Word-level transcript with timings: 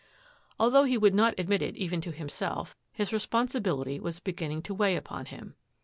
Although 0.59 0.85
he 0.85 0.97
would 0.97 1.13
not 1.13 1.39
admit 1.39 1.61
it 1.61 1.75
even 1.77 2.01
to 2.01 2.11
himself, 2.11 2.75
his 2.91 3.13
responsibility 3.13 3.99
was 3.99 4.19
beginning 4.19 4.63
to 4.63 4.73
weigh 4.73 4.95
upon 4.95 5.25
him. 5.27 5.53